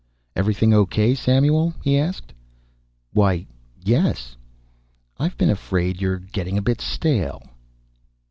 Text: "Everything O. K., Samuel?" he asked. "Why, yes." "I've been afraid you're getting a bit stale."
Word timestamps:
"Everything 0.35 0.73
O. 0.73 0.87
K., 0.87 1.13
Samuel?" 1.13 1.75
he 1.83 1.95
asked. 1.95 2.33
"Why, 3.13 3.45
yes." 3.83 4.35
"I've 5.19 5.37
been 5.37 5.51
afraid 5.51 6.01
you're 6.01 6.17
getting 6.17 6.57
a 6.57 6.61
bit 6.63 6.81
stale." 6.81 7.43